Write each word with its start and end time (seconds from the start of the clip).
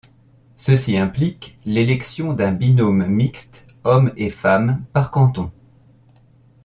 Ceci 0.55 0.97
implique 0.97 1.59
l'élection 1.63 2.33
d'un 2.33 2.53
binôme 2.53 3.05
mixte 3.05 3.67
homme 3.83 4.11
et 4.17 4.31
femme 4.31 4.83
par 4.93 5.11
canton. 5.11 5.51